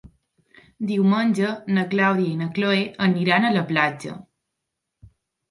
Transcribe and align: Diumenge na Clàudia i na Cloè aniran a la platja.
Diumenge 0.91 1.51
na 1.79 1.83
Clàudia 1.91 2.31
i 2.31 2.39
na 2.41 2.49
Cloè 2.57 2.81
aniran 3.09 3.47
a 3.51 3.53
la 3.59 3.65
platja. 3.71 4.17